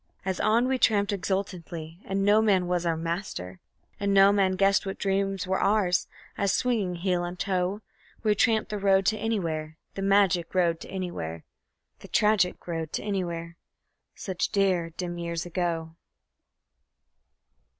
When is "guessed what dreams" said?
4.53-5.45